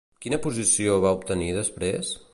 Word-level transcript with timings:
Quina 0.25 0.39
posició 0.45 0.95
va 1.05 1.13
obtenir 1.19 1.53
després? 1.61 2.17